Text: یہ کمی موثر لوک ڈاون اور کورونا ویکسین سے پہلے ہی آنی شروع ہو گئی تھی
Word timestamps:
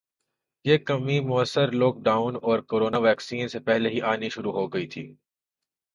یہ 0.65 0.77
کمی 0.77 1.19
موثر 1.21 1.71
لوک 1.71 1.95
ڈاون 2.03 2.35
اور 2.41 2.59
کورونا 2.69 2.97
ویکسین 2.99 3.47
سے 3.47 3.59
پہلے 3.59 3.89
ہی 3.89 4.01
آنی 4.11 4.29
شروع 4.29 4.53
ہو 4.53 4.67
گئی 4.67 4.87
تھی 4.87 5.05